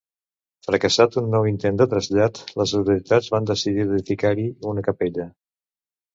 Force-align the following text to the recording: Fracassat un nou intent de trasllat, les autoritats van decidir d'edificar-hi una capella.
Fracassat 0.67 1.17
un 1.21 1.27
nou 1.33 1.45
intent 1.49 1.77
de 1.81 1.87
trasllat, 1.91 2.39
les 2.63 2.73
autoritats 2.81 3.29
van 3.37 3.51
decidir 3.53 3.87
d'edificar-hi 3.93 4.49
una 4.73 4.87
capella. 4.91 5.29